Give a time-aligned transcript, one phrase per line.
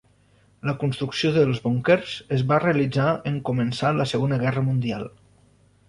[0.69, 5.11] La construcció dels búnquers es va realitzar en començar la Segona Guerra Mundial.